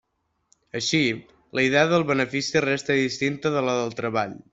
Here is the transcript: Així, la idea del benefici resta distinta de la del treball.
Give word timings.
Així, 0.77 1.01
la 1.59 1.65
idea 1.69 1.83
del 1.91 2.05
benefici 2.13 2.65
resta 2.67 2.97
distinta 3.01 3.53
de 3.59 3.63
la 3.69 3.77
del 3.83 3.95
treball. 4.01 4.35